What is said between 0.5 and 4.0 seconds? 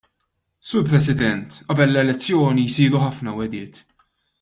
Sur President, qabel l-elezzjoni jsiru ħafna wegħdiet.